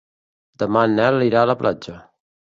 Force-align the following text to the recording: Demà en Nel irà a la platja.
Demà 0.63 0.81
en 0.87 0.95
Nel 1.01 1.27
irà 1.27 1.45
a 1.45 1.51
la 1.51 1.57
platja. 1.61 2.01